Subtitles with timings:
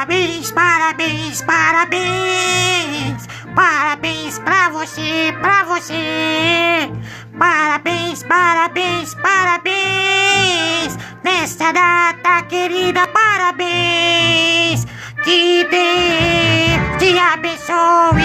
[0.00, 3.26] Parabéns, parabéns, parabéns.
[3.54, 6.90] Parabéns pra você, pra você.
[7.38, 10.96] Parabéns, parabéns, parabéns.
[11.22, 14.86] Nesta data querida, parabéns.
[15.22, 18.24] Que Deus te abençoe.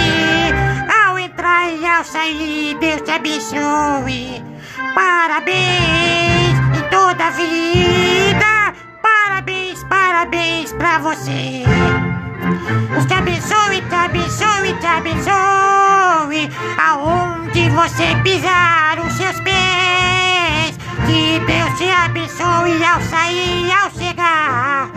[1.03, 4.41] Ao entrar e ao sair, Deus te abençoe.
[4.93, 6.24] Parabéns
[10.77, 11.63] pra você.
[13.07, 16.51] Te abençoe, te abençoe, te abençoe.
[16.77, 20.77] Aonde você pisar os seus pés.
[21.05, 24.89] Que Deus te abençoe ao sair e ao chegar.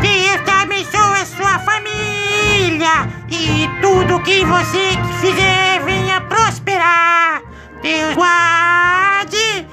[0.00, 3.08] Deus te abençoe a sua família.
[3.28, 4.90] E tudo que você
[5.20, 7.42] fizer venha prosperar.
[7.82, 9.66] Deus guarde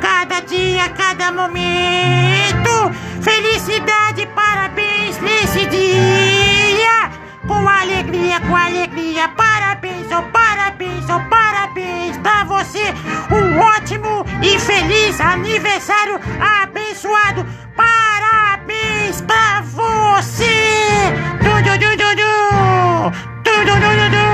[0.00, 2.17] cada dia, cada momento.
[8.40, 9.28] com alegria.
[9.28, 12.94] Parabéns, oh parabéns, oh parabéns pra você.
[13.30, 16.20] Um ótimo e feliz aniversário
[16.62, 17.46] abençoado.
[17.76, 20.44] Parabéns pra você.
[21.42, 23.10] Du, du, du, du, du.
[23.42, 24.27] Du, du, du, du, du.